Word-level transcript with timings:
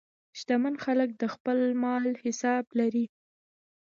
شتمن 0.39 0.75
خلک 0.85 1.09
د 1.21 1.23
خپل 1.33 1.57
مال 1.83 2.03
حساب 2.23 2.65
لري. 2.79 3.05